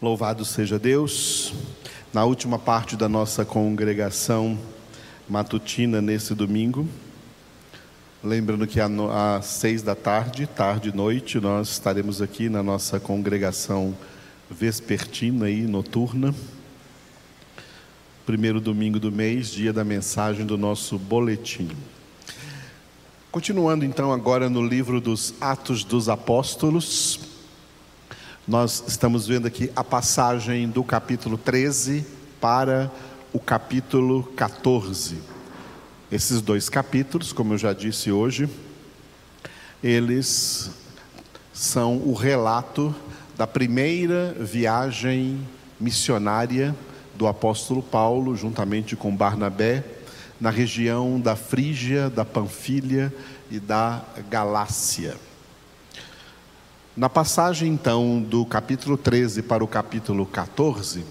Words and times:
Louvado 0.00 0.44
seja 0.44 0.78
Deus. 0.78 1.54
Na 2.12 2.22
última 2.26 2.58
parte 2.58 2.98
da 2.98 3.08
nossa 3.08 3.46
congregação 3.46 4.58
matutina 5.26 6.02
nesse 6.02 6.34
domingo, 6.34 6.86
lembrando 8.22 8.66
que 8.66 8.78
às 8.78 9.46
seis 9.46 9.80
da 9.80 9.94
tarde, 9.94 10.46
tarde 10.46 10.90
e 10.90 10.92
noite, 10.94 11.40
nós 11.40 11.70
estaremos 11.70 12.20
aqui 12.20 12.50
na 12.50 12.62
nossa 12.62 13.00
congregação 13.00 13.96
vespertina 14.50 15.48
e 15.48 15.62
noturna. 15.62 16.34
Primeiro 18.26 18.60
domingo 18.60 19.00
do 19.00 19.10
mês, 19.10 19.50
dia 19.50 19.72
da 19.72 19.82
mensagem 19.82 20.44
do 20.44 20.58
nosso 20.58 20.98
boletim. 20.98 21.70
Continuando 23.32 23.82
então 23.82 24.12
agora 24.12 24.50
no 24.50 24.62
livro 24.62 25.00
dos 25.00 25.32
Atos 25.40 25.84
dos 25.84 26.10
Apóstolos, 26.10 27.25
nós 28.46 28.84
estamos 28.86 29.26
vendo 29.26 29.48
aqui 29.48 29.72
a 29.74 29.82
passagem 29.82 30.68
do 30.68 30.84
capítulo 30.84 31.36
13 31.36 32.06
para 32.40 32.88
o 33.32 33.40
capítulo 33.40 34.22
14. 34.36 35.18
Esses 36.12 36.40
dois 36.40 36.68
capítulos, 36.68 37.32
como 37.32 37.54
eu 37.54 37.58
já 37.58 37.72
disse 37.72 38.12
hoje, 38.12 38.48
eles 39.82 40.70
são 41.52 41.96
o 41.96 42.14
relato 42.14 42.94
da 43.36 43.48
primeira 43.48 44.32
viagem 44.38 45.40
missionária 45.80 46.72
do 47.16 47.26
apóstolo 47.26 47.82
Paulo, 47.82 48.36
juntamente 48.36 48.94
com 48.94 49.14
Barnabé, 49.14 49.82
na 50.40 50.50
região 50.50 51.18
da 51.18 51.34
Frígia, 51.34 52.08
da 52.08 52.24
Panfilha 52.24 53.12
e 53.50 53.58
da 53.58 54.04
Galácia. 54.30 55.16
Na 56.96 57.10
passagem 57.10 57.68
então 57.68 58.22
do 58.22 58.46
capítulo 58.46 58.96
13 58.96 59.42
para 59.42 59.62
o 59.62 59.68
capítulo 59.68 60.24
14, 60.24 61.04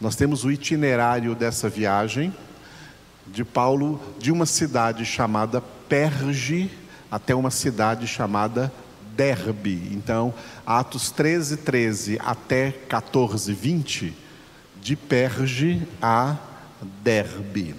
nós 0.00 0.16
temos 0.16 0.44
o 0.44 0.50
itinerário 0.50 1.32
dessa 1.36 1.68
viagem 1.68 2.34
de 3.24 3.44
Paulo 3.44 4.00
de 4.18 4.32
uma 4.32 4.44
cidade 4.46 5.04
chamada 5.04 5.60
Perge 5.88 6.68
até 7.08 7.36
uma 7.36 7.52
cidade 7.52 8.04
chamada 8.08 8.72
Derbe. 9.14 9.90
Então, 9.92 10.34
Atos 10.66 11.12
13, 11.12 11.58
13 11.58 12.18
até 12.20 12.72
14, 12.72 13.52
20, 13.52 14.12
de 14.82 14.96
Perge 14.96 15.86
a 16.02 16.36
Derbe. 17.04 17.76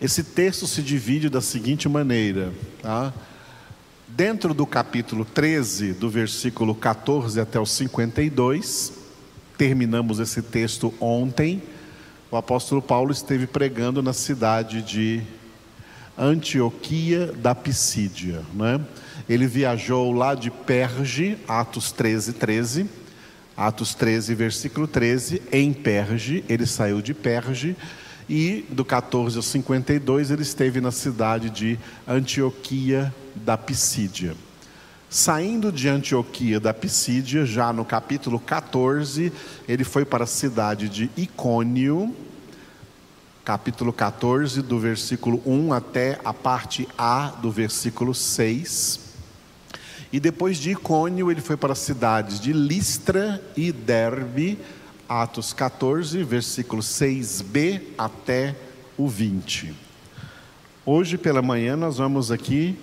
Esse 0.00 0.24
texto 0.24 0.66
se 0.66 0.82
divide 0.82 1.28
da 1.28 1.40
seguinte 1.40 1.88
maneira, 1.88 2.52
tá? 2.82 3.12
Dentro 4.14 4.52
do 4.52 4.66
capítulo 4.66 5.24
13, 5.24 5.94
do 5.94 6.10
versículo 6.10 6.74
14 6.74 7.40
até 7.40 7.58
o 7.58 7.64
52, 7.64 8.92
terminamos 9.56 10.18
esse 10.18 10.42
texto 10.42 10.92
ontem. 11.00 11.62
O 12.30 12.36
apóstolo 12.36 12.82
Paulo 12.82 13.10
esteve 13.10 13.46
pregando 13.46 14.02
na 14.02 14.12
cidade 14.12 14.82
de 14.82 15.22
Antioquia 16.16 17.32
da 17.32 17.54
Pisídia. 17.54 18.42
Né? 18.52 18.78
Ele 19.26 19.46
viajou 19.46 20.12
lá 20.12 20.34
de 20.34 20.50
Perge, 20.50 21.38
Atos 21.48 21.90
13, 21.90 22.34
13. 22.34 22.86
Atos 23.56 23.94
13, 23.94 24.34
versículo 24.34 24.86
13. 24.86 25.40
Em 25.50 25.72
Perge, 25.72 26.44
ele 26.50 26.66
saiu 26.66 27.00
de 27.00 27.14
Perge 27.14 27.74
e 28.28 28.66
do 28.68 28.84
14 28.84 29.38
ao 29.38 29.42
52 29.42 30.30
ele 30.30 30.42
esteve 30.42 30.82
na 30.82 30.90
cidade 30.90 31.48
de 31.48 31.78
Antioquia 32.06 33.12
da 33.34 33.56
Pisídia. 33.56 34.34
Saindo 35.08 35.70
de 35.70 35.88
Antioquia 35.88 36.58
da 36.58 36.72
Pisídia, 36.72 37.44
já 37.44 37.72
no 37.72 37.84
capítulo 37.84 38.40
14, 38.40 39.32
ele 39.68 39.84
foi 39.84 40.04
para 40.04 40.24
a 40.24 40.26
cidade 40.26 40.88
de 40.88 41.10
Icônio, 41.16 42.16
capítulo 43.44 43.92
14, 43.92 44.62
do 44.62 44.78
versículo 44.78 45.42
1 45.44 45.72
até 45.72 46.18
a 46.24 46.32
parte 46.32 46.88
A 46.96 47.28
do 47.42 47.50
versículo 47.50 48.14
6. 48.14 49.00
E 50.12 50.18
depois 50.18 50.56
de 50.56 50.70
Icônio, 50.70 51.30
ele 51.30 51.40
foi 51.40 51.56
para 51.56 51.72
as 51.72 51.78
cidades 51.80 52.40
de 52.40 52.52
Listra 52.52 53.42
e 53.56 53.70
Derbe, 53.70 54.58
Atos 55.08 55.52
14, 55.52 56.22
versículo 56.22 56.80
6b 56.80 57.82
até 57.98 58.56
o 58.96 59.08
20. 59.08 59.74
Hoje 60.86 61.18
pela 61.18 61.42
manhã 61.42 61.76
nós 61.76 61.98
vamos 61.98 62.32
aqui 62.32 62.78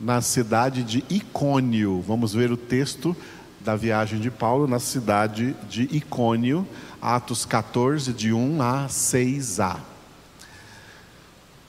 na 0.00 0.20
cidade 0.20 0.82
de 0.82 1.04
Icônio. 1.10 2.00
Vamos 2.06 2.32
ver 2.32 2.50
o 2.52 2.56
texto 2.56 3.16
da 3.60 3.74
viagem 3.76 4.20
de 4.20 4.30
Paulo 4.30 4.66
na 4.66 4.78
cidade 4.78 5.54
de 5.68 5.82
Icônio, 5.90 6.66
Atos 7.02 7.44
14, 7.44 8.12
de 8.12 8.32
1 8.32 8.62
a 8.62 8.86
6a. 8.88 9.76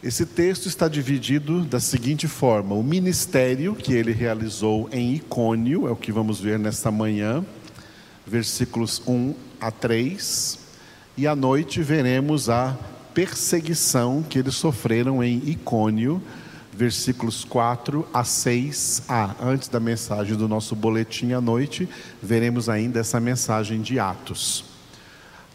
Esse 0.02 0.26
texto 0.26 0.68
está 0.68 0.88
dividido 0.88 1.66
da 1.66 1.80
seguinte 1.80 2.28
forma: 2.28 2.74
o 2.74 2.84
ministério 2.84 3.76
que 3.76 3.94
ele 3.94 4.14
realizou 4.14 4.88
em 4.94 5.16
Icônio, 5.16 5.88
é 5.88 5.92
o 5.92 5.96
que 5.96 6.12
vamos 6.12 6.40
ver 6.40 6.58
nesta 6.58 6.90
manhã, 6.90 7.44
versículos 8.26 9.02
1 9.06 9.34
a 9.60 9.72
3, 9.72 10.58
e 11.18 11.28
à 11.28 11.36
noite 11.36 11.82
veremos 11.82 12.50
a 12.50 12.78
perseguição 13.14 14.24
que 14.24 14.40
eles 14.40 14.56
sofreram 14.56 15.22
em 15.22 15.42
Icônio, 15.50 16.22
versículos 16.80 17.44
4 17.44 18.08
a 18.14 18.24
6a. 18.24 19.36
Antes 19.42 19.68
da 19.68 19.82
mensagem 19.82 20.38
do 20.38 20.48
nosso 20.48 20.78
boletim 20.78 21.34
à 21.34 21.42
noite, 21.42 21.90
veremos 22.24 22.70
ainda 22.70 23.02
essa 23.02 23.20
mensagem 23.20 23.82
de 23.82 24.00
Atos. 24.00 24.64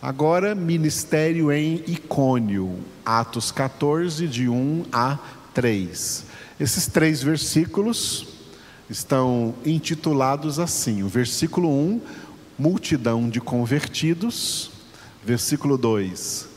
Agora, 0.02 0.54
ministério 0.54 1.50
em 1.50 1.76
Icônio, 1.86 2.78
Atos 3.06 3.50
14, 3.50 4.28
de 4.28 4.50
1 4.50 4.84
a 4.92 5.18
3. 5.54 6.26
Esses 6.60 6.86
três 6.88 7.22
versículos 7.22 8.26
estão 8.91 9.54
intitulados 9.64 10.58
assim: 10.58 11.02
o 11.02 11.08
versículo 11.08 11.70
1 11.70 12.02
multidão 12.58 13.30
de 13.30 13.41
convertidos. 13.41 14.70
Versículo 15.24 15.78
2: 15.78 16.48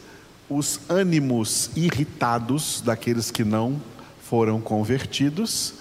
os 0.50 0.82
ânimos 0.90 1.70
irritados 1.74 2.82
daqueles 2.82 3.32
que 3.32 3.46
não 3.46 3.82
foram 4.30 4.60
convertidos. 4.60 5.76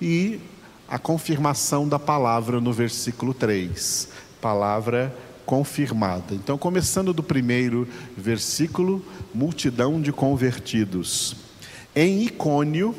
E 0.00 0.40
a 0.88 0.98
confirmação 0.98 1.86
da 1.86 1.98
palavra 1.98 2.60
no 2.60 2.72
versículo 2.72 3.34
3, 3.34 4.08
palavra 4.40 5.14
confirmada. 5.44 6.34
Então, 6.34 6.56
começando 6.56 7.12
do 7.12 7.22
primeiro 7.22 7.86
versículo, 8.16 9.04
multidão 9.34 10.00
de 10.00 10.12
convertidos. 10.12 11.36
Em 11.94 12.22
Icônio, 12.22 12.94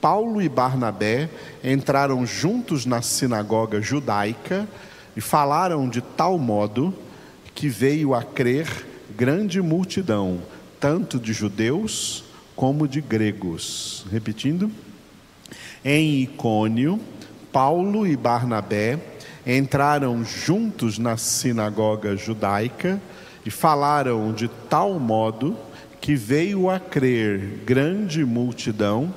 Paulo 0.00 0.40
e 0.40 0.48
Barnabé 0.48 1.28
entraram 1.62 2.24
juntos 2.24 2.86
na 2.86 3.02
sinagoga 3.02 3.82
judaica 3.82 4.66
e 5.16 5.20
falaram 5.20 5.88
de 5.88 6.00
tal 6.00 6.38
modo 6.38 6.94
que 7.54 7.68
veio 7.68 8.14
a 8.14 8.22
crer 8.22 8.86
grande 9.16 9.60
multidão, 9.60 10.40
tanto 10.80 11.18
de 11.18 11.32
judeus 11.32 12.27
como 12.58 12.88
de 12.88 13.00
gregos. 13.00 14.04
Repetindo. 14.10 14.68
Em 15.84 16.22
Icônio, 16.22 16.98
Paulo 17.52 18.04
e 18.04 18.16
Barnabé 18.16 18.98
entraram 19.46 20.24
juntos 20.24 20.98
na 20.98 21.16
sinagoga 21.16 22.16
judaica 22.16 23.00
e 23.46 23.50
falaram 23.50 24.32
de 24.32 24.48
tal 24.68 24.98
modo 24.98 25.56
que 26.00 26.16
veio 26.16 26.68
a 26.68 26.80
crer 26.80 27.60
grande 27.64 28.24
multidão, 28.24 29.14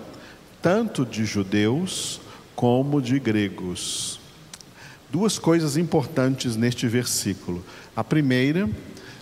tanto 0.62 1.04
de 1.04 1.26
judeus 1.26 2.22
como 2.56 3.02
de 3.02 3.20
gregos 3.20 4.22
duas 5.12 5.38
coisas 5.38 5.76
importantes 5.76 6.56
neste 6.56 6.88
versículo. 6.88 7.64
A 7.96 8.04
primeira, 8.04 8.70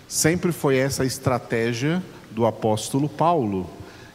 sempre 0.07 0.51
foi 0.51 0.77
essa 0.77 1.03
estratégia 1.03 2.03
do 2.29 2.45
apóstolo 2.45 3.09
Paulo. 3.09 3.67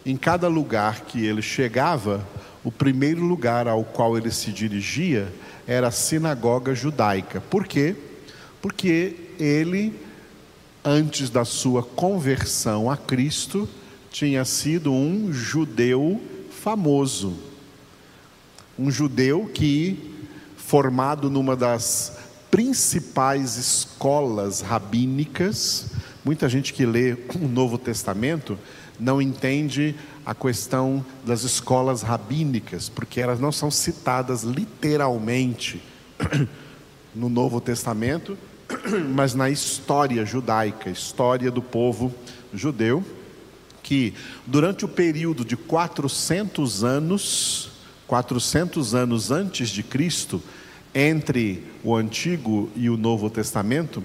Em 0.07 0.17
cada 0.17 0.49
lugar 0.49 1.03
que 1.03 1.25
ele 1.25 1.41
chegava, 1.41 2.27
o 2.63 2.71
primeiro 2.71 3.23
lugar 3.23 3.67
ao 3.67 3.83
qual 3.85 4.19
ele 4.19 4.31
se 4.31 4.53
dirigia 4.53 5.33
era 5.67 5.89
a 5.89 5.91
sinagoga 5.91 6.75
judaica. 6.75 7.41
Por 7.41 7.67
quê? 7.67 7.97
Porque 8.61 9.17
ele, 9.39 9.99
antes 10.85 11.31
da 11.31 11.45
sua 11.45 11.83
conversão 11.83 12.91
a 12.91 12.97
Cristo, 12.99 13.67
tinha 14.11 14.45
sido 14.45 14.93
um 14.93 15.33
judeu 15.33 16.21
famoso. 16.51 17.39
Um 18.79 18.91
judeu 18.91 19.51
que 19.53 20.13
formado 20.57 21.31
numa 21.31 21.57
das 21.57 22.19
principais 22.51 23.57
escolas 23.57 24.61
rabínicas. 24.61 25.87
Muita 26.25 26.49
gente 26.49 26.73
que 26.73 26.87
lê 26.87 27.17
o 27.35 27.49
Novo 27.49 27.77
Testamento 27.79 28.59
não 28.99 29.21
entende 29.21 29.95
a 30.25 30.35
questão 30.35 31.05
das 31.25 31.43
escolas 31.43 32.03
rabínicas, 32.03 32.89
porque 32.89 33.21
elas 33.21 33.41
não 33.41 33.53
são 33.53 33.71
citadas 33.71 34.43
literalmente 34.43 35.83
no 37.15 37.29
Novo 37.29 37.61
Testamento, 37.61 38.39
mas 39.15 39.35
na 39.35 39.51
história 39.51 40.25
judaica, 40.25 40.89
história 40.89 41.51
do 41.51 41.61
povo 41.61 42.13
judeu, 42.53 43.05
que 43.83 44.15
durante 44.47 44.85
o 44.85 44.89
período 44.89 45.45
de 45.45 45.57
400 45.57 46.83
anos, 46.83 47.71
400 48.07 48.95
anos 48.95 49.31
antes 49.31 49.69
de 49.69 49.83
Cristo, 49.83 50.43
entre 50.95 51.65
o 51.83 51.95
Antigo 51.95 52.71
e 52.75 52.89
o 52.89 52.97
Novo 52.97 53.29
Testamento, 53.29 54.03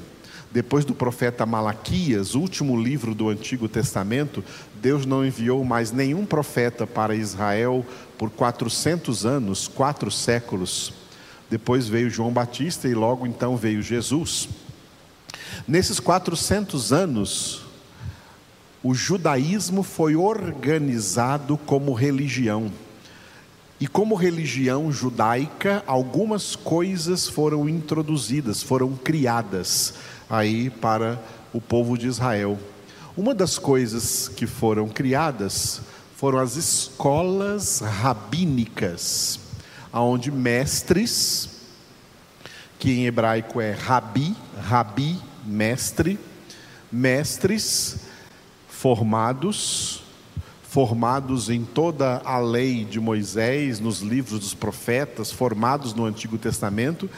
depois 0.51 0.83
do 0.83 0.95
profeta 0.95 1.45
Malaquias, 1.45 2.33
último 2.33 2.81
livro 2.81 3.13
do 3.13 3.29
Antigo 3.29 3.67
Testamento, 3.67 4.43
Deus 4.81 5.05
não 5.05 5.23
enviou 5.23 5.63
mais 5.63 5.91
nenhum 5.91 6.25
profeta 6.25 6.87
para 6.87 7.15
Israel 7.15 7.85
por 8.17 8.31
400 8.31 9.25
anos, 9.25 9.67
quatro 9.67 10.09
séculos. 10.09 10.91
Depois 11.49 11.87
veio 11.87 12.09
João 12.09 12.31
Batista 12.31 12.87
e 12.87 12.95
logo 12.95 13.27
então 13.27 13.55
veio 13.55 13.81
Jesus. 13.81 14.49
Nesses 15.67 15.99
400 15.99 16.91
anos, 16.91 17.61
o 18.81 18.95
judaísmo 18.95 19.83
foi 19.83 20.15
organizado 20.15 21.57
como 21.57 21.93
religião. 21.93 22.71
E 23.79 23.87
como 23.87 24.13
religião 24.13 24.91
judaica, 24.91 25.81
algumas 25.87 26.53
coisas 26.53 27.29
foram 27.29 27.69
introduzidas, 27.69 28.61
foram 28.61 28.93
criadas 28.93 29.93
aí 30.29 30.69
para 30.69 31.17
o 31.53 31.61
povo 31.61 31.97
de 31.97 32.07
Israel. 32.07 32.59
Uma 33.15 33.33
das 33.33 33.57
coisas 33.57 34.27
que 34.27 34.45
foram 34.45 34.89
criadas 34.89 35.81
foram 36.17 36.39
as 36.39 36.57
escolas 36.57 37.79
rabínicas, 37.79 39.39
aonde 39.93 40.29
mestres, 40.29 41.49
que 42.77 42.91
em 42.91 43.05
hebraico 43.05 43.61
é 43.61 43.71
rabi, 43.71 44.35
rabi, 44.57 45.17
mestre, 45.45 46.19
mestres 46.91 47.99
formados, 48.67 50.03
formados 50.69 51.49
em 51.49 51.63
toda 51.65 52.21
a 52.23 52.37
lei 52.37 52.85
de 52.85 52.99
Moisés, 52.99 53.79
nos 53.79 54.01
livros 54.01 54.39
dos 54.39 54.53
profetas, 54.53 55.31
formados 55.31 55.95
no 55.95 56.05
Antigo 56.05 56.37
Testamento, 56.37 57.09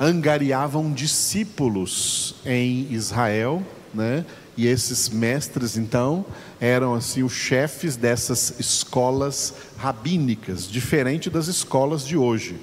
angariavam 0.00 0.90
discípulos 0.90 2.36
em 2.46 2.90
Israel, 2.90 3.62
né? 3.92 4.24
E 4.56 4.66
esses 4.66 5.10
mestres, 5.10 5.76
então, 5.76 6.24
eram 6.58 6.94
assim 6.94 7.22
os 7.22 7.34
chefes 7.34 7.94
dessas 7.94 8.58
escolas 8.58 9.52
rabínicas, 9.76 10.66
diferente 10.66 11.28
das 11.28 11.48
escolas 11.48 12.06
de 12.06 12.16
hoje, 12.16 12.58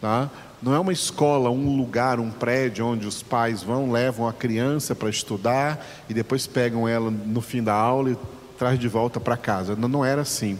tá? 0.00 0.30
Não 0.62 0.74
é 0.74 0.78
uma 0.78 0.92
escola, 0.92 1.50
um 1.50 1.76
lugar, 1.76 2.18
um 2.18 2.30
prédio 2.30 2.86
onde 2.86 3.06
os 3.06 3.22
pais 3.22 3.62
vão, 3.62 3.92
levam 3.92 4.26
a 4.26 4.32
criança 4.32 4.94
para 4.94 5.10
estudar 5.10 5.86
e 6.08 6.14
depois 6.14 6.46
pegam 6.46 6.88
ela 6.88 7.10
no 7.10 7.42
fim 7.42 7.62
da 7.62 7.74
aula 7.74 8.12
e 8.12 8.16
traz 8.64 8.78
de 8.78 8.88
volta 8.88 9.20
para 9.20 9.36
casa. 9.36 9.76
Não, 9.76 9.88
não 9.88 10.02
era 10.02 10.22
assim. 10.22 10.58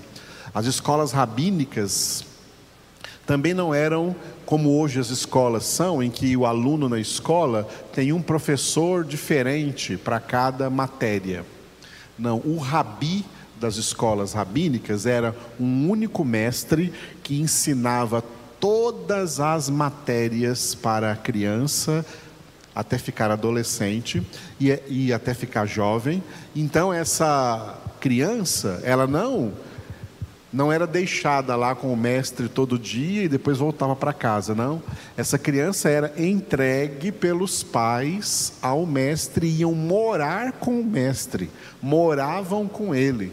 As 0.55 0.67
escolas 0.67 1.11
rabínicas 1.11 2.23
também 3.27 3.55
não 3.55 3.73
eram 3.73 4.15
como 4.45 4.79
hoje 4.79 5.01
as 5.01 5.09
escolas 5.09 5.65
são, 5.65 6.03
em 6.03 6.11
que 6.11 6.37
o 6.37 6.45
aluno 6.45 6.87
na 6.87 7.01
escola 7.01 7.67
tem 7.95 8.12
um 8.12 8.21
professor 8.21 9.05
diferente 9.05 9.97
para 9.97 10.21
cada 10.21 10.69
matéria. 10.69 11.47
Não, 12.19 12.43
o 12.45 12.59
rabi 12.59 13.25
das 13.59 13.77
escolas 13.77 14.35
rabínicas 14.35 15.07
era 15.07 15.35
um 15.59 15.89
único 15.89 16.27
mestre 16.27 16.93
que 17.23 17.41
ensinava 17.41 18.23
todas 18.61 19.41
as 19.41 19.71
matérias 19.71 20.75
para 20.75 21.12
a 21.12 21.17
criança 21.17 22.05
até 22.75 22.99
ficar 22.99 23.31
adolescente 23.31 24.26
e, 24.61 24.79
e 24.88 25.12
até 25.12 25.32
ficar 25.35 25.67
jovem. 25.67 26.23
Então 26.55 26.93
essa 26.93 27.79
criança, 28.00 28.81
ela 28.85 29.06
não 29.06 29.53
não 30.53 30.73
era 30.73 30.87
deixada 30.87 31.56
lá 31.56 31.75
com 31.75 31.93
o 31.93 31.97
mestre 31.97 32.49
todo 32.49 32.79
dia 32.79 33.25
e 33.25 33.29
depois 33.29 33.59
voltava 33.59 33.97
para 33.97 34.12
casa, 34.12 34.55
não. 34.55 34.81
Essa 35.17 35.37
criança 35.37 35.88
era 35.88 36.15
entregue 36.17 37.11
pelos 37.11 37.65
pais 37.65 38.53
ao 38.62 38.87
mestre 38.87 39.49
iam 39.49 39.75
morar 39.75 40.53
com 40.53 40.79
o 40.81 40.85
mestre, 40.85 41.50
moravam 41.82 42.69
com 42.69 42.94
ele 42.94 43.32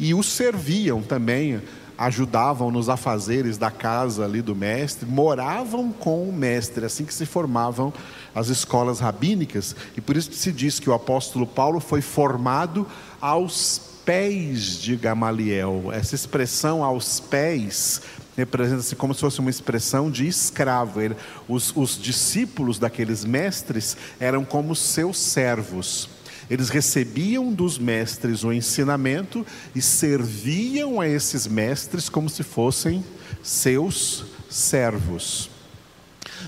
e 0.00 0.14
o 0.14 0.22
serviam 0.22 1.02
também, 1.02 1.60
ajudavam 2.00 2.70
nos 2.70 2.88
afazeres 2.88 3.58
da 3.58 3.70
casa 3.70 4.24
ali 4.24 4.40
do 4.40 4.56
mestre, 4.56 5.06
moravam 5.06 5.92
com 5.92 6.26
o 6.26 6.32
mestre, 6.32 6.86
assim 6.86 7.04
que 7.04 7.12
se 7.12 7.26
formavam 7.26 7.92
as 8.34 8.48
escolas 8.48 9.00
rabínicas, 9.00 9.76
e 9.94 10.00
por 10.00 10.16
isso 10.16 10.30
que 10.30 10.36
se 10.36 10.50
diz 10.50 10.80
que 10.80 10.88
o 10.88 10.94
apóstolo 10.94 11.46
Paulo 11.46 11.78
foi 11.78 12.00
formado 12.00 12.86
aos 13.20 14.00
pés 14.06 14.80
de 14.80 14.96
Gamaliel. 14.96 15.90
Essa 15.92 16.14
expressão 16.14 16.82
aos 16.82 17.20
pés 17.20 18.00
representa-se 18.34 18.96
como 18.96 19.12
se 19.12 19.20
fosse 19.20 19.38
uma 19.38 19.50
expressão 19.50 20.10
de 20.10 20.26
escravo. 20.26 21.00
Os, 21.46 21.70
os 21.76 22.00
discípulos 22.00 22.78
daqueles 22.78 23.26
mestres 23.26 23.94
eram 24.18 24.42
como 24.42 24.74
seus 24.74 25.18
servos. 25.18 26.08
Eles 26.50 26.68
recebiam 26.68 27.52
dos 27.52 27.78
mestres 27.78 28.42
o 28.42 28.52
ensinamento 28.52 29.46
e 29.74 29.80
serviam 29.80 31.00
a 31.00 31.08
esses 31.08 31.46
mestres 31.46 32.08
como 32.08 32.28
se 32.28 32.42
fossem 32.42 33.04
seus 33.42 34.24
servos. 34.48 35.48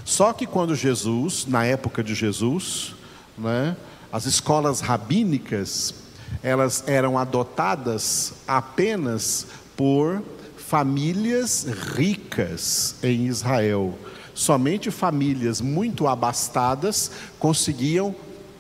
Só 0.04 0.32
que 0.32 0.46
quando 0.46 0.74
Jesus, 0.74 1.46
na 1.46 1.64
época 1.64 2.02
de 2.02 2.14
Jesus, 2.14 2.94
né, 3.38 3.76
as 4.12 4.26
escolas 4.26 4.80
rabínicas 4.80 5.94
elas 6.42 6.84
eram 6.86 7.18
adotadas 7.18 8.34
apenas 8.46 9.46
por 9.76 10.22
famílias 10.56 11.66
ricas 11.94 12.96
em 13.02 13.26
Israel. 13.26 13.98
Somente 14.34 14.90
famílias 14.90 15.60
muito 15.60 16.06
abastadas 16.08 17.10
conseguiam 17.38 18.14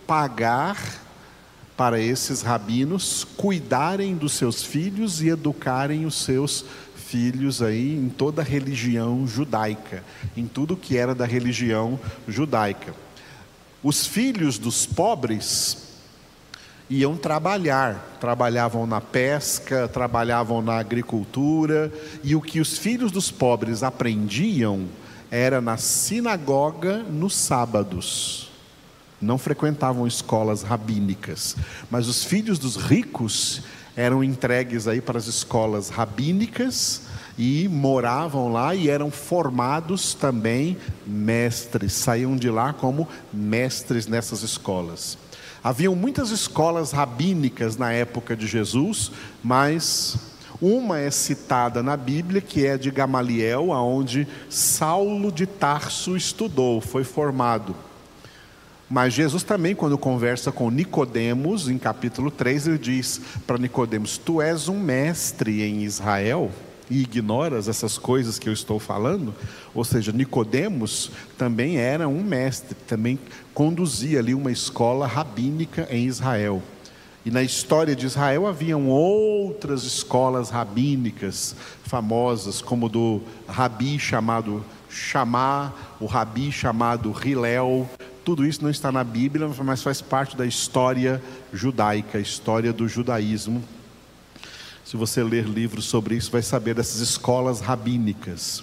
pagar 0.06 0.76
para 1.76 2.00
esses 2.00 2.42
rabinos 2.42 3.24
cuidarem 3.36 4.14
dos 4.14 4.32
seus 4.32 4.62
filhos 4.62 5.22
e 5.22 5.28
educarem 5.28 6.04
os 6.06 6.14
seus 6.14 6.64
filhos 6.94 7.60
aí 7.60 7.94
em 7.94 8.08
toda 8.08 8.42
a 8.42 8.44
religião 8.44 9.26
judaica, 9.26 10.02
em 10.36 10.46
tudo 10.46 10.76
que 10.76 10.96
era 10.96 11.14
da 11.14 11.26
religião 11.26 11.98
judaica. 12.28 12.94
Os 13.82 14.06
filhos 14.06 14.58
dos 14.58 14.86
pobres 14.86 15.88
iam 16.88 17.16
trabalhar, 17.16 18.16
trabalhavam 18.20 18.86
na 18.86 19.00
pesca, 19.00 19.88
trabalhavam 19.88 20.60
na 20.60 20.78
agricultura, 20.78 21.92
e 22.22 22.36
o 22.36 22.40
que 22.40 22.60
os 22.60 22.78
filhos 22.78 23.10
dos 23.10 23.30
pobres 23.30 23.82
aprendiam 23.82 24.86
era 25.30 25.60
na 25.60 25.78
sinagoga 25.78 26.98
nos 26.98 27.34
sábados. 27.34 28.51
Não 29.22 29.38
frequentavam 29.38 30.04
escolas 30.04 30.62
rabínicas, 30.62 31.56
mas 31.88 32.08
os 32.08 32.24
filhos 32.24 32.58
dos 32.58 32.74
ricos 32.74 33.62
eram 33.96 34.24
entregues 34.24 34.88
aí 34.88 35.00
para 35.00 35.16
as 35.16 35.28
escolas 35.28 35.90
rabínicas 35.90 37.02
e 37.38 37.68
moravam 37.68 38.52
lá 38.52 38.74
e 38.74 38.88
eram 38.88 39.12
formados 39.12 40.12
também 40.12 40.76
mestres, 41.06 41.92
saíam 41.92 42.36
de 42.36 42.50
lá 42.50 42.72
como 42.72 43.08
mestres 43.32 44.08
nessas 44.08 44.42
escolas. 44.42 45.16
Haviam 45.62 45.94
muitas 45.94 46.30
escolas 46.30 46.90
rabínicas 46.90 47.76
na 47.76 47.92
época 47.92 48.36
de 48.36 48.48
Jesus, 48.48 49.12
mas 49.42 50.16
uma 50.60 50.98
é 50.98 51.10
citada 51.10 51.82
na 51.82 51.96
Bíblia, 51.96 52.40
que 52.40 52.66
é 52.66 52.76
de 52.76 52.90
Gamaliel, 52.90 53.72
aonde 53.72 54.26
Saulo 54.48 55.30
de 55.30 55.46
Tarso 55.46 56.16
estudou, 56.16 56.80
foi 56.80 57.04
formado. 57.04 57.76
Mas 58.92 59.14
Jesus 59.14 59.42
também, 59.42 59.74
quando 59.74 59.96
conversa 59.96 60.52
com 60.52 60.70
Nicodemos, 60.70 61.66
em 61.66 61.78
capítulo 61.78 62.30
3, 62.30 62.66
ele 62.66 62.78
diz 62.78 63.22
para 63.46 63.56
Nicodemos: 63.56 64.18
Tu 64.18 64.42
és 64.42 64.68
um 64.68 64.78
mestre 64.78 65.62
em 65.62 65.82
Israel 65.82 66.50
e 66.90 67.00
ignoras 67.00 67.68
essas 67.68 67.96
coisas 67.96 68.38
que 68.38 68.50
eu 68.50 68.52
estou 68.52 68.78
falando? 68.78 69.34
Ou 69.74 69.82
seja, 69.82 70.12
Nicodemos 70.12 71.10
também 71.38 71.78
era 71.78 72.06
um 72.06 72.22
mestre, 72.22 72.76
também 72.86 73.18
conduzia 73.54 74.18
ali 74.18 74.34
uma 74.34 74.52
escola 74.52 75.06
rabínica 75.06 75.88
em 75.90 76.04
Israel. 76.04 76.62
E 77.24 77.30
na 77.30 77.42
história 77.42 77.96
de 77.96 78.04
Israel 78.04 78.46
haviam 78.46 78.88
outras 78.88 79.84
escolas 79.84 80.50
rabínicas 80.50 81.56
famosas, 81.84 82.60
como 82.60 82.90
do 82.90 83.22
rabi 83.48 83.98
chamado 83.98 84.62
Chamá, 84.90 85.72
o 85.98 86.04
rabi 86.04 86.52
chamado 86.52 87.10
Hilel. 87.24 87.88
Tudo 88.24 88.46
isso 88.46 88.62
não 88.62 88.70
está 88.70 88.92
na 88.92 89.02
Bíblia, 89.02 89.48
mas 89.64 89.82
faz 89.82 90.00
parte 90.00 90.36
da 90.36 90.46
história 90.46 91.22
judaica, 91.52 92.18
a 92.18 92.20
história 92.20 92.72
do 92.72 92.86
judaísmo. 92.86 93.62
Se 94.84 94.96
você 94.96 95.22
ler 95.22 95.46
livros 95.46 95.86
sobre 95.86 96.16
isso, 96.16 96.30
vai 96.30 96.42
saber 96.42 96.74
dessas 96.74 97.00
escolas 97.00 97.60
rabínicas. 97.60 98.62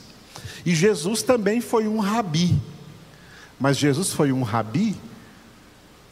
E 0.66 0.74
Jesus 0.74 1.22
também 1.22 1.60
foi 1.60 1.88
um 1.88 2.00
rabi. 2.00 2.58
Mas 3.60 3.78
Jesus 3.78 4.14
foi 4.14 4.32
um 4.32 4.44
rabi 4.44 4.96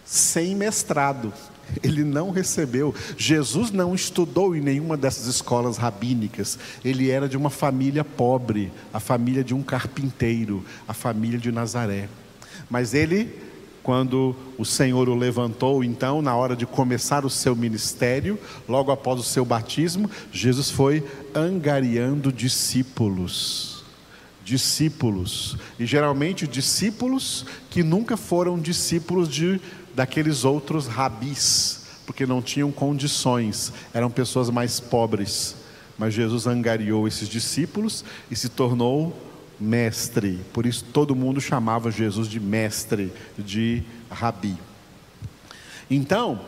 sem 0.06 0.56
mestrado. 0.56 1.32
Ele 1.84 2.04
não 2.04 2.32
recebeu. 2.32 2.94
Jesus 3.18 3.72
não 3.72 3.94
estudou 3.94 4.56
em 4.56 4.62
nenhuma 4.62 4.98
dessas 4.98 5.27
escolas 5.27 5.77
rabínicas. 5.77 6.58
Ele 6.84 7.10
era 7.10 7.30
de 7.30 7.38
uma 7.38 7.50
família 7.50 8.04
pobre, 8.04 8.72
a 8.94 9.00
família 9.00 9.44
de 9.44 9.54
um 9.54 9.62
carpinteiro, 9.62 10.66
a 10.88 10.94
família 10.94 11.39
de 11.39 11.51
Nazaré. 11.51 12.10
Mas 12.70 12.94
ele, 12.94 13.34
quando 13.84 14.36
o 14.58 14.66
Senhor 14.66 15.08
o 15.10 15.16
levantou, 15.16 15.84
então, 15.84 16.22
na 16.22 16.36
hora 16.36 16.56
de 16.56 16.66
começar 16.66 17.26
o 17.26 17.30
seu 17.30 17.56
ministério, 17.56 18.40
logo 18.68 18.92
após 18.92 19.20
o 19.20 19.24
seu 19.24 19.46
batismo, 19.46 20.10
Jesus 20.32 20.70
foi 20.70 21.04
angariando 21.34 22.32
discípulos 22.32 23.78
discípulos, 24.48 25.58
e 25.78 25.86
geralmente 25.86 26.48
discípulos 26.48 27.46
que 27.70 27.84
nunca 27.84 28.16
foram 28.16 28.58
discípulos 28.58 29.28
de 29.28 29.60
daqueles 29.94 30.46
outros 30.46 30.88
rabis, 30.88 31.82
porque 32.06 32.26
não 32.26 32.42
tinham 32.42 32.72
condições, 32.72 33.74
eram 33.94 34.10
pessoas 34.10 34.50
mais 34.50 34.80
pobres. 34.80 35.54
Mas 35.98 36.14
Jesus 36.14 36.48
angariou 36.48 37.08
esses 37.08 37.28
discípulos 37.28 38.06
e 38.32 38.36
se 38.38 38.48
tornou 38.48 39.14
mestre. 39.60 40.40
Por 40.54 40.66
isso 40.66 40.86
todo 40.92 41.16
mundo 41.16 41.42
chamava 41.42 41.92
Jesus 41.92 42.28
de 42.28 42.40
mestre, 42.40 43.12
de 43.38 43.84
rabi. 44.10 44.58
Então, 45.90 46.42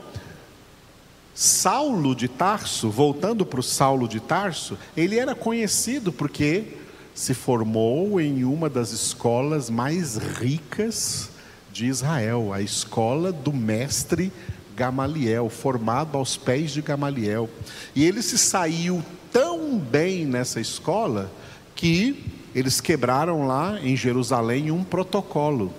Saulo 1.34 2.14
de 2.14 2.28
Tarso, 2.28 2.90
voltando 2.90 3.46
para 3.46 3.60
o 3.60 3.64
Saulo 3.64 4.08
de 4.08 4.20
Tarso, 4.20 4.78
ele 4.96 5.18
era 5.18 5.34
conhecido 5.34 6.12
porque 6.12 6.78
se 7.16 7.34
formou 7.34 8.20
em 8.20 8.44
uma 8.44 8.70
das 8.70 8.92
escolas 8.92 9.70
mais 9.70 10.18
ricas 10.18 11.30
de 11.72 11.86
Israel, 11.86 12.52
a 12.54 12.62
escola 12.62 13.32
do 13.32 13.54
mestre 13.54 14.32
Gamaliel, 14.76 15.50
formado 15.50 16.18
aos 16.18 16.38
pés 16.38 16.72
de 16.72 16.82
Gamaliel. 16.82 17.50
E 17.96 18.04
ele 18.04 18.22
se 18.22 18.38
saiu 18.38 19.04
tão 19.32 19.78
bem 19.78 20.26
nessa 20.26 20.60
escola 20.60 21.32
que 21.76 22.39
eles 22.54 22.82
quebraram 22.82 23.48
lá 23.48 23.80
em 23.82 23.96
Jerusalém 23.96 24.72
um 24.72 24.84
protocolo. 24.84 25.74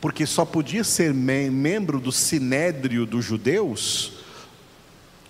Porque 0.00 0.24
só 0.26 0.44
podia 0.44 0.84
ser 0.84 1.12
membro 1.12 2.00
do 2.00 2.12
sinédrio 2.12 3.04
dos 3.04 3.24
judeus 3.24 4.12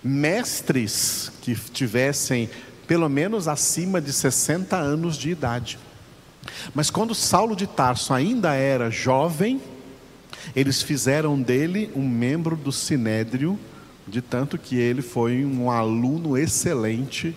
mestres 0.03 1.33
que 1.43 1.55
tivessem 1.55 2.49
pelo 2.87 3.09
menos 3.09 3.49
acima 3.49 4.01
de 4.01 4.13
60 4.13 4.77
anos 4.77 5.17
de 5.17 5.31
idade. 5.31 5.79
Mas 6.75 6.91
quando 6.91 7.15
Saulo 7.15 7.55
de 7.55 7.67
Tarso 7.67 8.15
ainda 8.15 8.55
era 8.55 8.91
jovem, 8.91 9.61
eles 10.57 10.83
fizeram 10.83 11.41
dele 11.41 11.91
um 11.95 12.09
membro 12.09 12.57
do 12.57 12.73
sinédrio, 12.73 13.59
de 14.07 14.23
tanto 14.23 14.57
que 14.57 14.77
ele 14.77 15.03
foi 15.03 15.45
um 15.45 15.71
aluno 15.71 16.37
excelente 16.37 17.37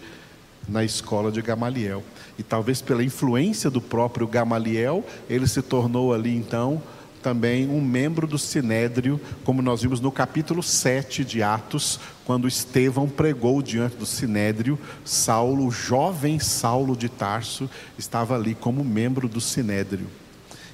na 0.68 0.84
escola 0.84 1.32
de 1.32 1.42
Gamaliel. 1.42 2.04
E 2.38 2.44
talvez 2.44 2.82
pela 2.82 3.04
influência 3.04 3.70
do 3.70 3.82
próprio 3.82 4.28
Gamaliel, 4.28 5.06
ele 5.30 5.48
se 5.48 5.62
tornou 5.62 6.14
ali 6.14 6.36
então 6.36 6.82
também 7.22 7.70
um 7.70 7.80
membro 7.80 8.26
do 8.26 8.38
Sinédrio, 8.38 9.22
como 9.44 9.62
nós 9.62 9.82
vimos 9.82 10.02
no 10.02 10.12
capítulo 10.12 10.64
7 10.64 11.24
de 11.24 11.44
Atos, 11.44 12.00
quando 12.26 12.48
Estevão 12.48 13.08
pregou 13.08 13.62
diante 13.62 13.96
do 13.96 14.06
Sinédrio, 14.06 14.78
Saulo, 15.06 15.68
o 15.68 15.72
jovem 15.72 16.40
Saulo 16.40 16.96
de 16.96 17.08
Tarso, 17.08 17.70
estava 17.98 18.36
ali 18.36 18.56
como 18.56 18.84
membro 18.84 19.30
do 19.30 19.40
Sinédrio. 19.40 20.08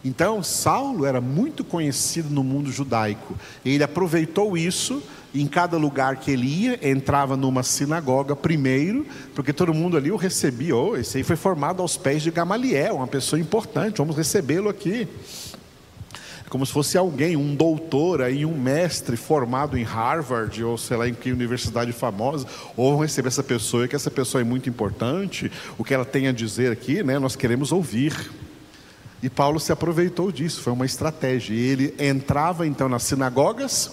Então, 0.04 0.42
Saulo 0.44 1.06
era 1.06 1.20
muito 1.20 1.64
conhecido 1.64 2.30
no 2.30 2.44
mundo 2.44 2.72
judaico. 2.72 3.36
Ele 3.66 3.84
aproveitou 3.84 4.58
isso 4.58 5.02
em 5.34 5.46
cada 5.48 5.78
lugar 5.78 6.18
que 6.18 6.32
ele 6.32 6.48
ia, 6.48 6.90
entrava 6.90 7.36
numa 7.36 7.62
sinagoga 7.64 8.36
primeiro, 8.36 9.06
porque 9.36 9.54
todo 9.54 9.74
mundo 9.74 9.98
ali 9.98 10.12
o 10.12 10.16
recebia. 10.16 10.76
Oh, 10.76 10.96
esse 10.96 11.18
aí 11.18 11.24
foi 11.24 11.36
formado 11.36 11.82
aos 11.82 11.98
pés 11.98 12.22
de 12.22 12.32
Gamaliel, 12.32 12.96
uma 12.96 13.08
pessoa 13.08 13.40
importante, 13.40 13.98
vamos 13.98 14.16
recebê-lo 14.16 14.70
aqui 14.70 15.08
como 16.50 16.66
se 16.66 16.72
fosse 16.72 16.98
alguém, 16.98 17.36
um 17.36 17.56
doutor 17.56 18.22
aí, 18.22 18.46
um 18.46 18.58
mestre 18.58 19.18
formado 19.18 19.78
em 19.78 19.84
Harvard 19.84 20.64
ou 20.64 20.78
sei 20.78 20.98
lá 20.98 21.08
em 21.08 21.14
que 21.14 21.32
universidade 21.32 21.92
famosa, 21.92 22.48
ou 22.76 22.92
vão 22.92 23.02
receber 23.02 23.28
essa 23.28 23.44
pessoa 23.44 23.88
que 23.88 23.96
essa 23.96 24.10
pessoa 24.10 24.42
é 24.42 24.46
muito 24.46 24.70
importante, 24.70 25.52
o 25.78 25.84
que 25.84 25.94
ela 25.94 26.06
tem 26.06 26.28
a 26.28 26.32
dizer 26.32 26.72
aqui, 26.72 27.04
né, 27.04 27.20
nós 27.20 27.36
queremos 27.36 27.72
ouvir. 27.72 28.14
E 29.22 29.30
Paulo 29.30 29.60
se 29.60 29.72
aproveitou 29.72 30.32
disso, 30.32 30.62
foi 30.62 30.74
uma 30.74 30.86
estratégia. 30.86 31.56
Ele 31.56 31.94
entrava 32.00 32.68
então 32.68 32.88
nas 32.88 33.04
sinagogas 33.04 33.92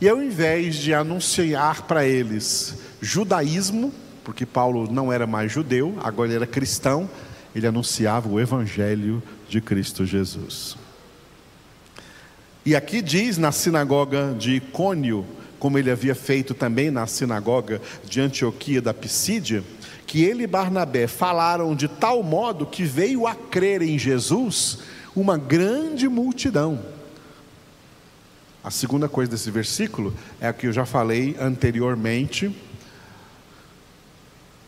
e 0.00 0.08
ao 0.08 0.22
invés 0.22 0.76
de 0.76 0.94
anunciar 0.94 1.82
para 1.82 2.06
eles 2.06 2.78
judaísmo, 3.02 3.92
porque 4.24 4.46
Paulo 4.46 4.90
não 4.90 5.12
era 5.12 5.26
mais 5.26 5.50
judeu, 5.50 5.96
agora 6.02 6.28
ele 6.28 6.36
era 6.36 6.46
cristão, 6.46 7.08
ele 7.54 7.66
anunciava 7.66 8.28
o 8.28 8.38
evangelho 8.38 9.22
de 9.48 9.60
Cristo 9.60 10.06
Jesus. 10.06 10.76
E 12.64 12.76
aqui 12.76 13.02
diz 13.02 13.38
na 13.38 13.50
sinagoga 13.50 14.34
de 14.38 14.56
Icônio, 14.56 15.26
como 15.58 15.78
ele 15.78 15.90
havia 15.90 16.14
feito 16.14 16.54
também 16.54 16.90
na 16.90 17.06
sinagoga 17.06 17.80
de 18.04 18.20
Antioquia 18.20 18.80
da 18.80 18.94
Pisídia, 18.94 19.64
que 20.10 20.24
ele 20.24 20.42
e 20.42 20.46
Barnabé 20.48 21.06
falaram 21.06 21.72
de 21.72 21.86
tal 21.86 22.20
modo 22.20 22.66
que 22.66 22.82
veio 22.82 23.28
a 23.28 23.34
crer 23.36 23.80
em 23.80 23.96
Jesus 23.96 24.78
uma 25.14 25.38
grande 25.38 26.08
multidão. 26.08 26.84
A 28.64 28.72
segunda 28.72 29.08
coisa 29.08 29.30
desse 29.30 29.52
versículo 29.52 30.12
é 30.40 30.48
a 30.48 30.52
que 30.52 30.66
eu 30.66 30.72
já 30.72 30.84
falei 30.84 31.36
anteriormente. 31.38 32.52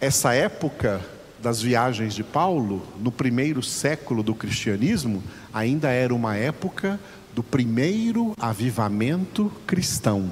Essa 0.01 0.33
época 0.33 1.05
das 1.41 1.61
viagens 1.61 2.15
de 2.15 2.23
Paulo, 2.23 2.81
no 3.01 3.11
primeiro 3.11 3.65
século 3.65 4.23
do 4.23 4.37
cristianismo, 4.37 5.25
ainda 5.53 5.91
era 5.91 6.15
uma 6.15 6.37
época 6.37 7.01
do 7.35 7.43
primeiro 7.43 8.33
avivamento 8.39 9.51
cristão. 9.67 10.31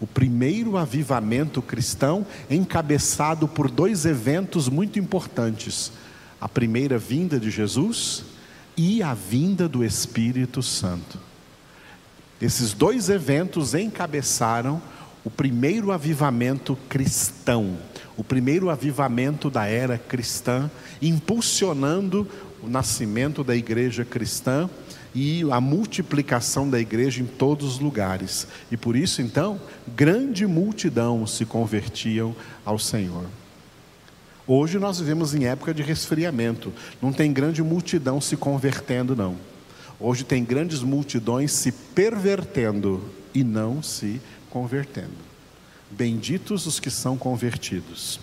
O 0.00 0.06
primeiro 0.06 0.78
avivamento 0.78 1.60
cristão 1.60 2.26
encabeçado 2.48 3.46
por 3.46 3.70
dois 3.70 4.06
eventos 4.06 4.68
muito 4.68 4.98
importantes: 4.98 5.92
a 6.40 6.48
primeira 6.48 6.98
vinda 6.98 7.38
de 7.38 7.50
Jesus 7.50 8.24
e 8.76 9.02
a 9.02 9.12
vinda 9.12 9.68
do 9.68 9.84
Espírito 9.84 10.62
Santo. 10.62 11.18
Esses 12.40 12.72
dois 12.72 13.10
eventos 13.10 13.74
encabeçaram 13.74 14.80
o 15.22 15.30
primeiro 15.30 15.92
avivamento 15.92 16.78
cristão, 16.88 17.76
o 18.16 18.24
primeiro 18.24 18.70
avivamento 18.70 19.50
da 19.50 19.66
era 19.66 19.98
cristã, 19.98 20.70
impulsionando 21.02 22.26
o 22.62 22.68
nascimento 22.68 23.44
da 23.44 23.54
igreja 23.54 24.02
cristã 24.02 24.70
e 25.14 25.42
a 25.50 25.60
multiplicação 25.60 26.68
da 26.68 26.78
igreja 26.78 27.22
em 27.22 27.26
todos 27.26 27.74
os 27.74 27.78
lugares. 27.78 28.46
E 28.70 28.76
por 28.76 28.96
isso, 28.96 29.20
então, 29.20 29.60
grande 29.96 30.46
multidão 30.46 31.26
se 31.26 31.44
convertiam 31.44 32.34
ao 32.64 32.78
Senhor. 32.78 33.24
Hoje 34.46 34.78
nós 34.78 34.98
vivemos 34.98 35.34
em 35.34 35.46
época 35.46 35.72
de 35.72 35.82
resfriamento, 35.82 36.72
não 37.00 37.12
tem 37.12 37.32
grande 37.32 37.62
multidão 37.62 38.20
se 38.20 38.36
convertendo, 38.36 39.14
não. 39.14 39.36
Hoje 39.98 40.24
tem 40.24 40.44
grandes 40.44 40.82
multidões 40.82 41.52
se 41.52 41.70
pervertendo 41.70 43.04
e 43.34 43.44
não 43.44 43.82
se 43.82 44.20
convertendo. 44.48 45.30
Benditos 45.90 46.66
os 46.66 46.80
que 46.80 46.90
são 46.90 47.16
convertidos. 47.16 48.18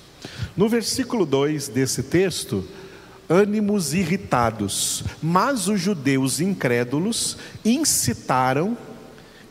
No 0.55 0.67
versículo 0.67 1.25
2 1.25 1.67
desse 1.67 2.01
texto, 2.03 2.65
ânimos 3.29 3.93
irritados, 3.93 5.03
mas 5.21 5.67
os 5.67 5.81
judeus 5.81 6.39
incrédulos 6.39 7.37
incitaram 7.63 8.77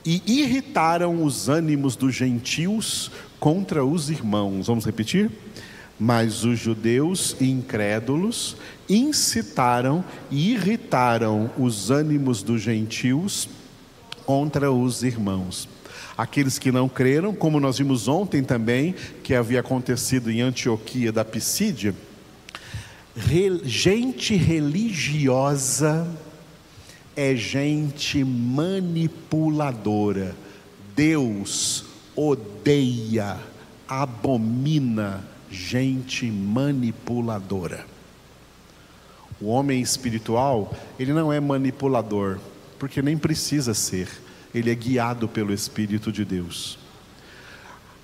e 0.05 0.23
irritaram 0.27 1.25
os 1.25 1.49
ânimos 1.49 1.97
dos 1.97 2.15
gentios 2.15 3.11
contra 3.41 3.85
os 3.85 4.09
irmãos. 4.09 4.69
Vamos 4.69 4.87
repetir? 4.87 5.31
Mas 5.99 6.45
os 6.45 6.59
judeus 6.59 7.37
incrédulos 7.41 8.57
incitaram 8.89 10.05
e 10.31 10.53
irritaram 10.53 11.51
os 11.59 11.91
ânimos 11.91 12.43
dos 12.43 12.63
gentios 12.63 13.49
contra 14.25 14.71
os 14.71 15.03
irmãos. 15.03 15.69
Aqueles 16.17 16.59
que 16.59 16.73
não 16.73 16.89
creram, 16.89 17.35
como 17.35 17.61
nós 17.61 17.79
vimos 17.79 18.09
ontem 18.09 18.43
também, 18.43 18.95
que 19.23 19.35
havia 19.35 19.61
acontecido 19.61 20.31
em 20.31 20.41
Antioquia 20.41 21.13
da 21.13 21.25
Pisídia, 21.25 21.95
gente 23.65 24.37
religiosa 24.37 26.07
é 27.17 27.35
gente 27.35 28.23
manipuladora. 28.23 30.37
Deus 30.95 31.85
odeia, 32.15 33.41
abomina 33.89 35.25
gente 35.51 36.31
manipuladora. 36.31 37.85
O 39.41 39.49
homem 39.49 39.81
espiritual, 39.81 40.73
ele 40.99 41.13
não 41.13 41.33
é 41.33 41.41
manipulador, 41.41 42.39
porque 42.79 43.03
nem 43.03 43.19
precisa 43.19 43.75
ser. 43.75 44.09
ele 44.55 44.71
é 44.71 44.75
guiado 44.75 45.29
pelo 45.29 45.53
Espírito 45.53 46.11
de 46.11 46.25
Deus. 46.25 46.79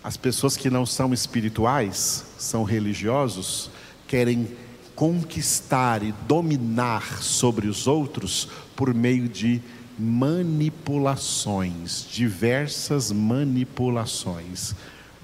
As 0.04 0.18
pessoas 0.18 0.54
que 0.54 0.68
não 0.68 0.84
são 0.84 1.14
espirituais, 1.14 2.26
são 2.36 2.62
religiosos, 2.62 3.70
querem 4.06 4.48
conquistar 4.94 6.02
e 6.02 6.12
dominar 6.26 7.22
sobre 7.22 7.68
os 7.68 7.86
outros 7.86 8.48
por 8.76 8.94
meio 8.94 9.28
de 9.28 9.60
manipulações, 9.98 12.06
diversas 12.10 13.12
manipulações. 13.12 14.74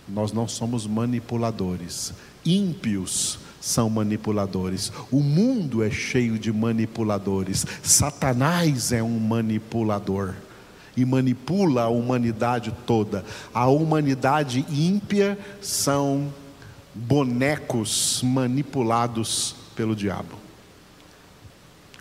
Nós 0.08 0.32
não 0.32 0.48
somos 0.48 0.86
manipuladores. 0.86 2.14
Ímpios 2.44 3.38
são 3.60 3.90
manipuladores. 3.90 4.92
O 5.10 5.20
mundo 5.20 5.82
é 5.82 5.90
cheio 5.90 6.38
de 6.38 6.52
manipuladores. 6.52 7.66
Satanás 7.82 8.92
é 8.92 9.02
um 9.02 9.18
manipulador 9.18 10.34
e 10.96 11.04
manipula 11.04 11.82
a 11.82 11.88
humanidade 11.88 12.72
toda. 12.86 13.24
A 13.54 13.66
humanidade 13.66 14.64
ímpia 14.70 15.38
são 15.60 16.32
bonecos 17.06 18.20
manipulados 18.24 19.54
pelo 19.76 19.94
diabo, 19.94 20.36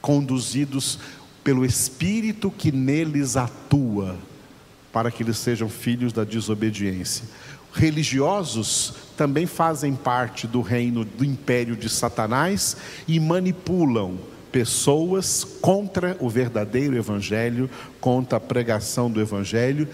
conduzidos 0.02 0.98
pelo 1.44 1.64
espírito 1.64 2.50
que 2.50 2.72
neles 2.72 3.38
atua, 3.38 4.18
para 4.92 5.12
que 5.12 5.22
eles 5.22 5.38
sejam 5.38 5.70
filhos 5.70 6.12
da 6.12 6.24
desobediência. 6.24 7.26
Religiosos 7.72 8.94
também 9.16 9.46
fazem 9.46 9.94
parte 9.94 10.48
do 10.48 10.62
reino 10.62 11.06
do 11.06 11.24
império 11.24 11.76
de 11.76 11.90
Satanás 11.90 12.76
e 13.08 13.20
manipulam 13.20 14.18
pessoas 14.52 15.44
contra 15.62 16.18
o 16.20 16.30
verdadeiro 16.30 16.98
evangelho, 16.98 17.70
contra 18.02 18.38
a 18.38 18.42
pregação 18.42 19.12
do 19.12 19.22
evangelho, 19.22 19.88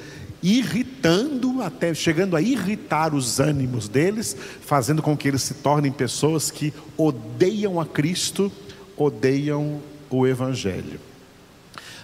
irritando 0.43 1.62
até 1.62 1.93
chegando 1.93 2.35
a 2.35 2.41
irritar 2.41 3.15
os 3.15 3.39
ânimos 3.39 3.88
deles, 3.88 4.35
fazendo 4.62 5.01
com 5.01 5.15
que 5.15 5.29
eles 5.29 5.41
se 5.41 5.53
tornem 5.55 5.91
pessoas 5.91 6.51
que 6.51 6.73
odeiam 6.97 7.79
a 7.79 7.85
Cristo, 7.85 8.51
odeiam 8.97 9.81
o 10.09 10.27
evangelho. 10.27 11.00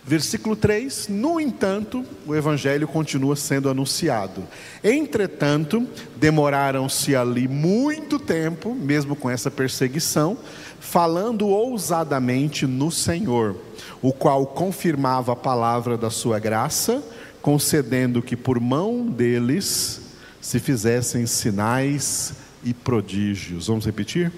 Versículo 0.05 0.55
3: 0.55 1.08
No 1.10 1.39
entanto, 1.39 2.03
o 2.25 2.34
evangelho 2.34 2.88
continua 2.88 3.36
sendo 3.36 3.69
anunciado. 3.69 4.43
Entretanto, 4.84 5.86
demoraram-se 6.15 7.15
ali 7.15 7.48
muito 7.48 8.17
tempo, 8.17 8.74
mesmo 8.74 9.15
com 9.15 9.29
essa 9.29 9.51
perseguição, 9.51 10.38
falando 10.79 11.48
ousadamente 11.48 12.65
no 12.65 12.89
Senhor, 12.89 13.55
o 14.01 14.12
qual 14.12 14.48
confirmava 14.48 15.34
a 15.34 15.36
palavra 15.36 15.96
da 15.96 16.10
sua 16.10 16.39
graça, 16.39 17.03
concedendo 17.41 18.22
que 18.22 18.36
por 18.36 18.60
mão 18.60 19.05
deles 19.05 20.01
se 20.41 20.60
fizessem 20.60 21.25
sinais 21.25 22.34
e 22.63 22.74
prodígios. 22.74 23.67
Vamos 23.67 23.86
repetir? 23.86 24.31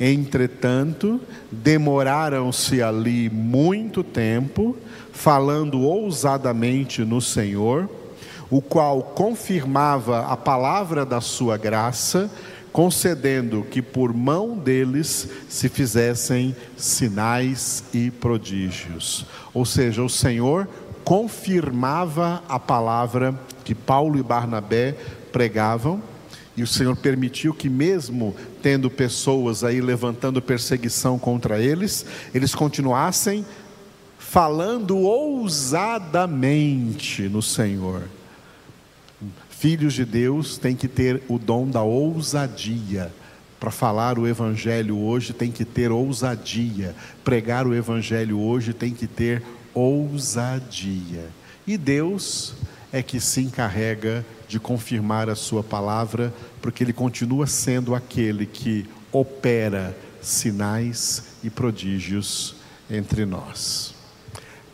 Entretanto, 0.00 1.20
demoraram-se 1.50 2.82
ali 2.82 3.30
muito 3.30 4.02
tempo, 4.02 4.76
falando 5.12 5.80
ousadamente 5.82 7.04
no 7.04 7.20
Senhor, 7.20 7.88
o 8.50 8.60
qual 8.60 9.02
confirmava 9.02 10.26
a 10.26 10.36
palavra 10.36 11.06
da 11.06 11.20
sua 11.20 11.56
graça, 11.56 12.30
concedendo 12.72 13.66
que 13.70 13.82
por 13.82 14.14
mão 14.14 14.56
deles 14.56 15.28
se 15.48 15.68
fizessem 15.68 16.56
sinais 16.76 17.84
e 17.92 18.10
prodígios. 18.10 19.26
Ou 19.52 19.64
seja, 19.64 20.02
o 20.02 20.08
Senhor 20.08 20.66
confirmava 21.04 22.42
a 22.48 22.58
palavra 22.58 23.38
que 23.64 23.74
Paulo 23.74 24.18
e 24.18 24.22
Barnabé 24.22 24.96
pregavam, 25.32 26.02
e 26.56 26.62
o 26.62 26.66
Senhor 26.66 26.96
permitiu 26.96 27.52
que, 27.54 27.68
mesmo 27.68 28.34
tendo 28.60 28.90
pessoas 28.90 29.62
aí 29.64 29.80
levantando 29.80 30.42
perseguição 30.42 31.18
contra 31.18 31.58
eles, 31.60 32.04
eles 32.34 32.54
continuassem 32.54 33.46
falando 34.18 34.98
ousadamente 34.98 37.22
no 37.28 37.42
Senhor. 37.42 38.02
Filhos 39.48 39.94
de 39.94 40.04
Deus 40.04 40.58
têm 40.58 40.76
que 40.76 40.88
ter 40.88 41.22
o 41.28 41.38
dom 41.38 41.68
da 41.68 41.82
ousadia. 41.82 43.10
Para 43.60 43.70
falar 43.70 44.18
o 44.18 44.26
Evangelho 44.26 44.98
hoje 44.98 45.32
tem 45.32 45.52
que 45.52 45.64
ter 45.64 45.92
ousadia. 45.92 46.96
Pregar 47.22 47.64
o 47.66 47.74
Evangelho 47.74 48.40
hoje 48.40 48.72
tem 48.72 48.92
que 48.92 49.06
ter 49.06 49.36
ousadia. 49.36 49.61
E 51.66 51.76
Deus 51.76 52.54
é 52.92 53.02
que 53.02 53.20
se 53.20 53.40
encarrega 53.40 54.24
de 54.46 54.60
confirmar 54.60 55.30
a 55.30 55.34
Sua 55.34 55.62
palavra, 55.62 56.32
porque 56.60 56.84
Ele 56.84 56.92
continua 56.92 57.46
sendo 57.46 57.94
aquele 57.94 58.44
que 58.44 58.86
opera 59.10 59.96
sinais 60.20 61.36
e 61.42 61.48
prodígios 61.48 62.54
entre 62.90 63.24
nós. 63.24 63.94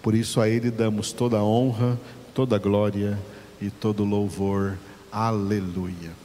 Por 0.02 0.14
isso 0.14 0.40
a 0.40 0.48
Ele 0.48 0.70
damos 0.70 1.12
toda 1.12 1.38
a 1.38 1.44
honra, 1.44 1.98
toda 2.34 2.56
a 2.56 2.58
glória 2.58 3.18
e 3.60 3.70
todo 3.70 4.04
louvor. 4.04 4.76
Aleluia. 5.12 6.18